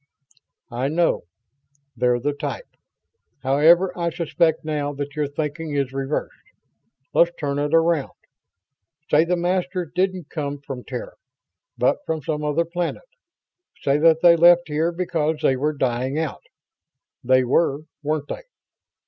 [0.71, 1.25] "I know.
[1.95, 2.75] They're the type.
[3.43, 6.33] However, I suspect now that your thinking is reversed.
[7.13, 8.13] Let's turn it around.
[9.11, 11.13] Say the Masters didn't come from Terra,
[11.77, 13.05] but from some other planet.
[13.83, 16.41] Say that they left here because they were dying out.
[17.23, 18.41] They were, weren't they?"